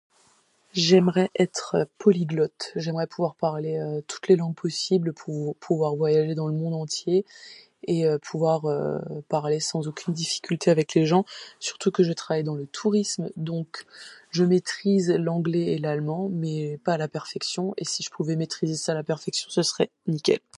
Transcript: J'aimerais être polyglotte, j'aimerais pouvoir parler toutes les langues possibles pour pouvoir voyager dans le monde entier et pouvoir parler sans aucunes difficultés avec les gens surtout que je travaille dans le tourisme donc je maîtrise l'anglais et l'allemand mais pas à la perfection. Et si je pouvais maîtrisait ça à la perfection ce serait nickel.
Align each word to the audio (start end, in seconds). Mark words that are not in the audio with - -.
J'aimerais 0.73 1.29
être 1.37 1.75
polyglotte, 1.97 2.71
j'aimerais 2.77 3.05
pouvoir 3.05 3.35
parler 3.35 3.77
toutes 4.07 4.29
les 4.29 4.37
langues 4.37 4.55
possibles 4.55 5.11
pour 5.11 5.55
pouvoir 5.57 5.95
voyager 5.95 6.33
dans 6.33 6.47
le 6.47 6.53
monde 6.53 6.73
entier 6.75 7.25
et 7.87 8.05
pouvoir 8.21 8.63
parler 9.27 9.59
sans 9.59 9.89
aucunes 9.89 10.13
difficultés 10.13 10.71
avec 10.71 10.93
les 10.93 11.05
gens 11.05 11.25
surtout 11.59 11.91
que 11.91 12.03
je 12.03 12.13
travaille 12.13 12.43
dans 12.45 12.53
le 12.55 12.67
tourisme 12.67 13.31
donc 13.37 13.85
je 14.29 14.45
maîtrise 14.45 15.09
l'anglais 15.09 15.73
et 15.73 15.77
l'allemand 15.79 16.29
mais 16.31 16.77
pas 16.85 16.93
à 16.93 16.97
la 16.97 17.09
perfection. 17.09 17.73
Et 17.77 17.83
si 17.83 18.01
je 18.01 18.09
pouvais 18.09 18.37
maîtrisait 18.37 18.75
ça 18.75 18.93
à 18.93 18.95
la 18.95 19.03
perfection 19.03 19.49
ce 19.49 19.63
serait 19.63 19.89
nickel. 20.07 20.41